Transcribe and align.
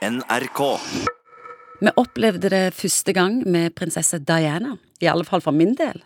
NRK. 0.00 0.60
Vi 1.80 1.90
opplevde 2.00 2.48
det 2.48 2.72
første 2.72 3.12
gang 3.12 3.42
med 3.44 3.74
prinsesse 3.76 4.16
Diana, 4.24 4.78
i 4.96 5.08
alle 5.12 5.26
fall 5.28 5.42
for 5.44 5.52
min 5.52 5.74
del. 5.76 6.00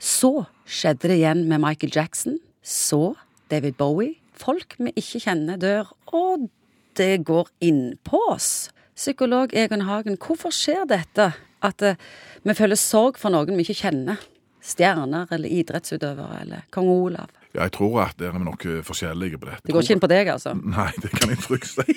Så 0.00 0.46
skjedde 0.64 1.10
det 1.10 1.18
igjen 1.18 1.42
med 1.44 1.60
Michael 1.60 1.92
Jackson. 1.92 2.38
Så 2.64 3.12
David 3.52 3.76
Bowie. 3.76 4.16
Folk 4.36 4.78
vi 4.78 4.92
ikke 4.96 5.20
kjenner, 5.26 5.60
dør, 5.60 5.92
og 6.16 6.48
det 6.96 7.26
går 7.28 7.52
innpå 7.60 8.22
oss. 8.32 8.70
Psykolog 8.96 9.52
Egon 9.52 9.84
Hagen, 9.84 10.16
hvorfor 10.16 10.52
skjer 10.52 10.88
dette? 10.88 11.30
At 11.64 11.84
eh, 11.84 12.00
vi 12.44 12.56
føler 12.56 12.80
sorg 12.80 13.20
for 13.20 13.32
noen 13.32 13.56
vi 13.56 13.64
ikke 13.66 13.82
kjenner? 13.84 14.20
Stjerner 14.64 15.28
eller 15.32 15.52
idrettsutøvere 15.60 16.40
eller 16.40 16.64
kong 16.72 16.88
Olav? 16.88 17.32
Ja, 17.56 17.64
jeg 17.64 17.72
tror 17.72 18.02
at 18.04 18.18
dere 18.20 18.36
er 18.36 18.44
nok 18.44 18.64
eh, 18.68 18.82
forskjellige 18.84 19.38
på 19.40 19.48
dette. 19.48 19.64
Det 19.64 19.72
går 19.72 19.86
ikke 19.86 19.96
inn 19.96 20.02
på 20.02 20.10
deg, 20.12 20.28
altså? 20.28 20.52
Nei, 20.76 20.90
det 21.00 21.10
kan 21.14 21.32
jeg 21.32 21.40
trygt 21.40 21.70
si. 21.72 21.96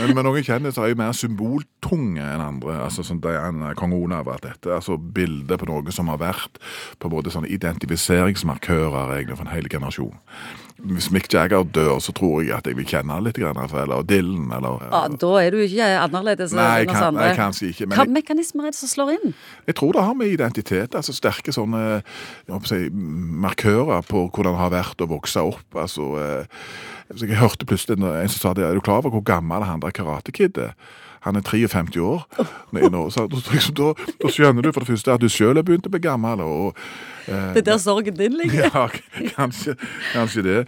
Men 0.14 0.20
noen 0.26 0.44
kjendiser 0.44 0.84
er 0.84 0.92
jo 0.92 0.98
mer 1.00 1.14
symboltunge 1.16 2.24
enn 2.24 2.44
andre. 2.44 2.76
altså 2.84 3.04
som 3.06 3.22
Diana, 3.24 3.72
kong 3.78 3.94
Olav 3.96 4.28
og 4.28 4.36
alt 4.36 4.48
dette. 4.50 4.74
altså 4.74 4.98
Bilder 5.00 5.60
på 5.60 5.68
noe 5.70 5.94
som 5.96 6.12
har 6.12 6.20
vært 6.20 6.60
på 7.00 7.12
både 7.12 7.32
sånne 7.32 7.48
identifiseringsmarkører 7.56 9.16
egentlig 9.16 9.38
for 9.40 9.48
en 9.48 9.54
hel 9.54 9.70
generasjon. 9.72 10.18
Hvis 10.80 11.10
Mick 11.12 11.28
Jagger 11.32 11.64
dør, 11.64 11.98
så 12.00 12.12
tror 12.16 12.40
jeg 12.42 12.54
at 12.56 12.66
jeg 12.66 12.76
vil 12.78 12.86
kjenne 12.88 13.12
han 13.12 13.26
litt, 13.26 13.36
grann, 13.40 13.58
eller 13.58 14.04
Dylan, 14.06 14.48
eller 14.56 14.84
Ja, 14.86 15.02
Da 15.08 15.32
er 15.42 15.50
du 15.54 15.58
ikke 15.60 15.88
annerledes 16.00 16.54
Nei, 16.56 16.68
enn 16.84 16.92
oss 16.94 17.02
andre. 17.02 17.26
nei, 17.26 17.34
kanskje 17.36 17.68
ikke. 17.70 17.88
Jeg, 17.90 18.12
mekanismer 18.14 18.68
er 18.68 18.74
det 18.74 18.80
som 18.80 18.92
slår 18.92 19.12
inn? 19.18 19.34
jeg 19.66 19.76
tror 19.76 19.92
det 19.92 20.06
har 20.06 20.14
med 20.14 20.32
identitet, 20.32 20.94
altså 20.94 21.12
sterke 21.16 21.52
sånne 21.52 22.00
si, 22.68 22.88
markører 22.90 24.02
på 24.08 24.28
hvordan 24.28 24.56
det 24.56 24.62
har 24.62 24.74
vært 24.78 25.04
å 25.04 25.10
vokse 25.10 25.44
opp. 25.52 25.68
altså... 25.76 26.14
Eh, 26.20 26.64
jeg 27.10 27.40
hørte 27.40 27.66
plutselig 27.66 27.98
en 27.98 28.28
som 28.30 28.38
sa 28.38 28.50
det, 28.54 28.62
er 28.62 28.76
du 28.76 28.80
klar 28.86 29.00
over 29.02 29.10
hvor 29.10 29.24
gammel 29.26 29.64
han 29.66 29.80
der 29.82 29.90
karatekid 29.90 30.58
er? 30.62 30.76
Han 31.26 31.36
er 31.36 31.44
53 31.44 31.96
år. 32.00 32.22
Nå, 32.72 33.02
så, 33.12 33.26
da, 33.28 33.88
da 34.22 34.30
skjønner 34.32 34.64
du 34.64 34.70
for 34.72 34.80
det 34.84 34.94
første 34.94 35.12
at 35.12 35.20
du 35.20 35.28
sjøl 35.28 35.60
er 35.60 35.66
begynt 35.66 35.88
å 35.88 35.92
bli 35.92 36.00
gammel. 36.04 36.40
og 36.40 36.78
eh, 37.28 37.50
Det 37.56 37.62
er 37.64 37.66
der 37.72 37.82
sorgen 37.82 38.16
din 38.16 38.38
ligger. 38.40 38.70
ja, 38.70 38.86
kanskje, 39.36 39.76
kanskje 40.14 40.46
det. 40.46 40.58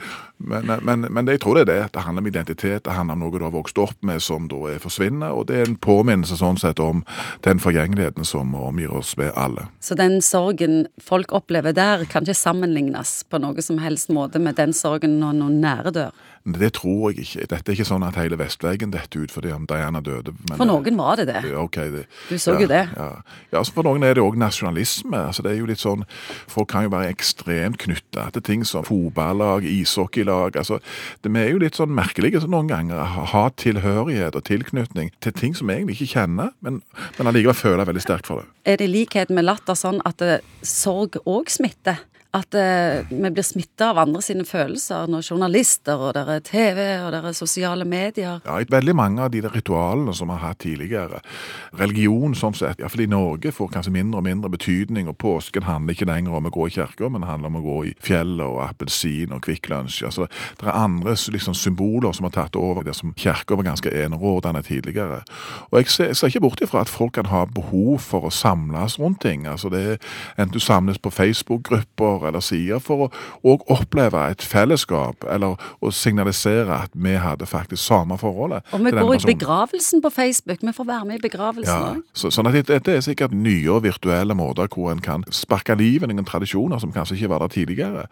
Men, 0.44 0.70
men, 0.82 1.06
men 1.10 1.26
jeg 1.30 1.40
tror 1.40 1.54
det 1.58 1.62
er 1.68 1.70
det. 1.72 1.92
Det 1.94 2.02
handler 2.06 2.22
om 2.24 2.26
identitet. 2.30 2.84
Det 2.84 2.92
handler 2.96 3.14
om 3.18 3.20
noe 3.24 3.38
du 3.38 3.44
har 3.46 3.54
vokst 3.54 3.78
opp 3.78 3.96
med 4.02 4.22
som 4.22 4.48
da 4.50 4.58
er 4.72 4.80
forsvinner. 4.82 5.32
Og 5.36 5.46
det 5.50 5.60
er 5.60 5.68
en 5.70 5.76
påminnelse 5.76 6.36
sånn 6.40 6.58
sett 6.60 6.80
om 6.82 7.04
den 7.46 7.62
forgjengeligheten 7.62 8.26
som 8.28 8.54
omgir 8.58 8.92
oss 8.92 9.14
ved 9.18 9.32
alle. 9.38 9.68
Så 9.80 9.94
den 9.98 10.20
sorgen 10.24 10.86
folk 11.02 11.32
opplever 11.32 11.72
der, 11.76 12.04
kan 12.10 12.26
ikke 12.26 12.34
sammenlignes 12.38 13.22
på 13.30 13.38
noe 13.42 13.62
som 13.62 13.78
helst 13.82 14.10
måte 14.12 14.40
med 14.42 14.58
den 14.58 14.72
sorgen 14.76 15.18
når 15.22 15.38
noen 15.40 15.60
nære 15.62 15.94
dør. 15.94 16.12
Det 16.42 16.72
tror 16.74 17.12
jeg 17.12 17.22
ikke. 17.22 17.44
Dette 17.52 17.70
er 17.70 17.76
ikke 17.76 17.86
sånn 17.86 18.02
at 18.02 18.16
hele 18.18 18.34
Vestveggen 18.40 18.90
detter 18.90 19.22
ut 19.22 19.30
fordi 19.30 19.52
om 19.54 19.62
Diana 19.70 20.00
døde. 20.02 20.32
men- 20.48 20.58
For 20.58 20.66
noen 20.66 20.96
var 20.98 21.16
det 21.16 21.28
det. 21.28 21.44
Okay, 21.54 21.90
det. 21.90 22.06
Du 22.28 22.34
så 22.34 22.54
ja, 22.54 22.60
jo 22.60 22.66
det. 22.66 22.88
Ja, 22.96 23.22
ja 23.52 23.58
altså 23.60 23.72
For 23.76 23.82
noen 23.86 24.02
er 24.02 24.14
det 24.14 24.22
òg 24.24 24.34
nasjonalisme. 24.36 25.16
altså 25.28 25.42
det 25.42 25.52
er 25.52 25.58
jo 25.60 25.66
litt 25.66 25.78
sånn, 25.78 26.02
Folk 26.48 26.68
kan 26.68 26.82
jo 26.82 26.88
være 26.90 27.12
ekstremt 27.14 27.78
knytta 27.78 28.32
til 28.32 28.42
ting 28.42 28.64
som 28.66 28.82
fotballag, 28.84 29.62
ishockeylag. 29.62 30.31
Altså 30.32 30.78
det, 31.22 31.32
Vi 31.32 31.40
er 31.40 31.50
jo 31.52 31.62
litt 31.62 31.78
sånn 31.78 31.94
merkelige 31.94 32.42
så 32.42 32.50
noen 32.50 32.70
ganger. 32.70 33.02
Ha 33.32 33.44
tilhørighet 33.56 34.36
og 34.38 34.46
tilknytning 34.48 35.12
til 35.24 35.36
ting 35.36 35.56
som 35.58 35.70
vi 35.70 35.78
egentlig 35.78 36.00
ikke 36.00 36.18
kjenner, 36.18 36.52
men, 36.60 36.80
men 37.18 37.30
allikevel 37.30 37.58
føler 37.58 37.88
veldig 37.88 38.04
sterkt 38.04 38.30
for 38.30 38.42
det. 38.42 38.48
Er 38.64 38.80
det 38.82 38.90
likhet 38.92 39.32
med 39.34 39.46
latter 39.46 39.78
sånn 39.78 40.00
at 40.08 40.22
sorg 40.66 41.18
òg 41.26 41.50
smitter? 41.52 42.02
At 42.32 42.54
eh, 42.54 43.04
vi 43.10 43.30
blir 43.30 43.44
smitta 43.44 43.90
av 43.92 43.98
andre 44.00 44.22
sine 44.24 44.46
følelser 44.48 45.10
når 45.12 45.26
journalister 45.26 46.00
og 46.00 46.14
der 46.16 46.30
er 46.32 46.40
TV 46.40 46.78
og 47.02 47.10
der 47.12 47.26
er 47.28 47.34
sosiale 47.36 47.84
medier 47.84 48.38
Ja, 48.46 48.54
Veldig 48.72 48.94
mange 48.96 49.20
av 49.20 49.34
de 49.34 49.42
der 49.44 49.52
ritualene 49.52 50.14
som 50.16 50.30
vi 50.30 50.38
har 50.38 50.46
hatt 50.46 50.62
tidligere, 50.64 51.20
religion 51.76 52.32
sånn 52.32 52.56
sett, 52.56 52.80
iallfall 52.80 53.02
i 53.04 53.08
Norge, 53.12 53.52
får 53.52 53.68
kanskje 53.74 53.92
mindre 53.92 54.22
og 54.22 54.24
mindre 54.24 54.50
betydning. 54.54 55.10
og 55.12 55.18
Påsken 55.20 55.66
handler 55.66 55.92
ikke 55.92 56.08
lenger 56.08 56.38
om 56.38 56.48
å 56.48 56.52
gå 56.54 56.70
i 56.70 56.72
kirka, 56.78 57.10
men 57.12 57.20
det 57.20 57.28
handler 57.28 57.52
om 57.52 57.58
å 57.60 57.64
gå 57.66 57.76
i 57.90 57.92
fjellet 58.00 58.46
og 58.46 58.62
appelsin 58.64 59.36
og 59.36 59.42
Kvikk 59.44 59.68
Lunsj. 59.68 60.06
Altså, 60.08 60.30
det 60.60 60.70
er 60.70 60.78
andre 60.78 61.16
liksom, 61.36 61.54
symboler 61.58 62.16
som 62.16 62.30
har 62.30 62.34
tatt 62.38 62.56
over 62.56 62.86
det 62.86 62.96
som 62.96 63.12
kirka 63.12 63.60
var 63.60 63.68
ganske 63.68 63.92
enerådende 63.92 64.62
tidligere. 64.64 65.20
Og 65.68 65.82
Jeg 65.82 65.92
ser, 65.92 66.06
jeg 66.14 66.16
ser 66.16 66.32
ikke 66.32 66.44
bort 66.46 66.64
ifra 66.64 66.80
at 66.80 66.88
folk 66.88 67.12
kan 67.20 67.28
ha 67.28 67.44
behov 67.44 68.00
for 68.00 68.24
å 68.24 68.32
samles 68.32 68.96
rundt 68.98 69.20
ting. 69.20 69.46
altså 69.46 69.68
det 69.68 70.00
Enten 70.38 70.56
du 70.56 70.60
samles 70.60 70.98
på 70.98 71.10
Facebook-grupper 71.10 72.21
eller 72.28 72.44
sier, 72.44 72.80
for 72.82 73.08
å 73.08 73.56
oppleve 73.72 74.22
et 74.32 74.42
fellesskap, 74.42 75.26
eller 75.30 75.60
å 75.80 75.92
signalisere 75.94 76.82
at 76.84 76.94
vi 76.94 77.16
hadde 77.20 77.46
faktisk 77.48 77.82
samme 77.82 78.18
forholdet. 78.20 78.66
Og 78.72 78.84
vi 78.84 78.94
går 78.96 79.14
i 79.18 79.34
begravelsen 79.34 80.02
på 80.02 80.10
Facebook. 80.10 80.62
Vi 80.62 80.74
får 80.76 80.88
være 80.88 81.08
med 81.08 81.20
i 81.20 81.22
begravelsen 81.22 81.72
Ja, 81.72 81.94
så, 82.14 82.30
sånn 82.32 82.48
at 82.48 82.58
Dette 82.68 82.94
er 82.94 83.02
sikkert 83.04 83.34
nye 83.34 83.68
og 83.72 83.82
virtuelle 83.86 84.34
måter 84.38 84.68
hvor 84.72 84.92
en 84.92 85.02
kan 85.02 85.24
sparke 85.34 85.74
liv 85.78 86.04
i 86.04 86.10
noen 86.10 86.26
tradisjoner 86.28 86.80
som 86.82 86.92
kanskje 86.94 87.18
ikke 87.18 87.32
var 87.32 87.42
der 87.44 87.52
tidligere. 87.52 88.06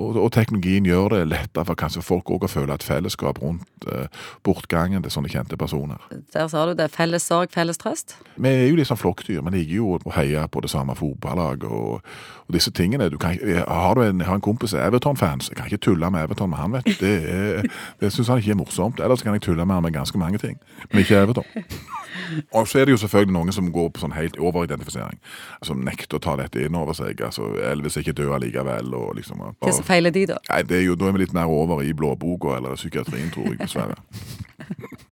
Og, 0.00 0.16
og 0.16 0.30
teknologien 0.34 0.86
gjør 0.88 1.14
det 1.14 1.22
lettere 1.30 1.66
for 1.68 1.78
kanskje 1.78 2.04
folk 2.04 2.30
òg 2.32 2.46
å 2.46 2.50
føle 2.50 2.74
et 2.74 2.86
fellesskap 2.86 3.40
rundt 3.42 3.88
eh, 3.90 4.08
bortgangen 4.46 5.04
til 5.04 5.14
sånne 5.14 5.32
kjente 5.32 5.58
personer. 5.60 6.00
Der 6.34 6.48
sa 6.50 6.64
du 6.68 6.74
det. 6.78 6.90
Felles 6.94 7.26
sorg, 7.26 7.52
felles 7.54 7.80
trøst. 7.80 8.16
Vi 8.36 8.48
er 8.48 8.68
jo 8.70 8.78
liksom 8.80 8.98
flokkdyr. 9.00 9.42
Vi 9.46 9.54
liker 9.56 9.76
jo 9.76 9.96
å 9.98 10.14
heie 10.16 10.46
på 10.50 10.62
det 10.64 10.72
samme 10.72 10.96
fotballaget 10.98 11.68
og, 11.68 12.00
og 12.46 12.56
disse 12.56 12.72
tingene. 12.74 13.10
Du 13.12 13.18
kan, 13.20 13.36
har 13.58 13.94
du 13.94 14.02
en, 14.04 14.20
har 14.20 14.34
en 14.34 14.40
kompis 14.44 14.70
som 14.70 14.80
er 14.80 14.86
Everton-fan, 14.90 15.40
så 15.40 15.50
jeg 15.52 15.56
kan 15.60 15.66
ikke 15.70 15.84
tulle 15.90 16.10
med 16.10 16.22
Everton 16.24 16.50
med 16.50 16.58
han, 16.58 16.72
vet 16.72 16.84
du. 16.86 16.92
Det, 17.00 17.14
er- 17.30 17.68
det 18.00 18.12
syns 18.12 18.28
han 18.28 18.38
ikke 18.42 18.50
er 18.54 18.60
morsomt. 18.60 19.00
Ellers 19.00 19.22
kan 19.22 19.34
jeg 19.36 19.42
tulle 19.42 19.66
med 19.66 19.74
han 19.74 19.82
med 19.82 19.92
ganske 19.96 20.18
mange 20.18 20.38
ting, 20.38 20.58
men 20.92 21.00
ikke 21.04 21.16
Everton. 21.22 21.44
Og 22.54 22.68
så 22.68 22.78
er 22.78 22.84
det 22.86 22.92
jo 22.94 23.00
selvfølgelig 23.02 23.32
noen 23.34 23.52
som 23.52 23.72
går 23.74 23.88
på 23.94 24.00
sånn 24.02 24.12
helt 24.14 24.36
overidentifisering. 24.38 25.18
Som 25.66 25.80
nekter 25.86 26.18
å 26.18 26.22
ta 26.22 26.36
dette 26.38 26.62
inn 26.62 26.74
over 26.78 26.94
seg. 26.94 27.18
altså 27.26 27.48
Elvis 27.72 27.96
er 27.96 28.04
ikke 28.04 28.16
død 28.22 28.34
allikevel. 28.36 28.94
og 28.94 29.14
liksom... 29.18 29.40
Og, 29.40 29.54
Hva 29.64 29.72
som 29.74 29.86
feiler 29.86 30.10
de, 30.14 30.26
da? 30.30 30.38
Nei, 30.50 30.62
det 30.62 30.78
er 30.78 30.84
jo, 30.86 30.94
Da 31.00 31.08
er 31.10 31.16
vi 31.16 31.24
litt 31.24 31.34
mer 31.34 31.50
over 31.50 31.82
i 31.82 31.92
blåboka 31.96 32.56
eller 32.58 32.76
psykiatrien, 32.78 33.30
tror 33.34 33.50
jeg, 33.50 33.58
dessverre. 33.64 33.98